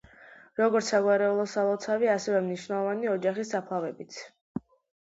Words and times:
როგორც 0.61 0.87
საგვარეულო 0.93 1.45
სალოცავი 1.53 2.11
ასევე 2.15 2.43
მნიშვნელოვანი 2.49 3.13
ოჯახის 3.17 3.57
საფლავებიც. 3.59 4.23